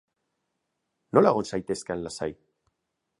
Nola 1.17 1.33
egon 1.35 1.49
zaitezke 1.53 1.95
hain 1.97 2.01
lasai? 2.09 2.31